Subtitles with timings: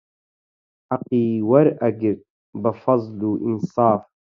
[0.89, 2.21] حەقی وەرئەگرت
[2.61, 4.01] بە فەزڵ و ئینساف